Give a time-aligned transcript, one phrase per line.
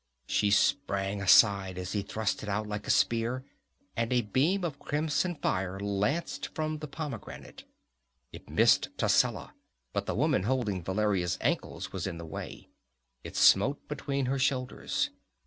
[0.25, 3.43] She sprang aside as he thrust it out like a spear,
[3.95, 7.65] and a beam of crimson fire lanced from the pomegranate.
[8.31, 9.53] It missed Tascela,
[9.93, 12.67] but the woman holding Valeria's ankles was in the way.
[13.23, 15.11] It smote between her shoulders.